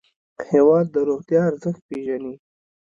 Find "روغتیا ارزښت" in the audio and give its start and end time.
1.09-1.81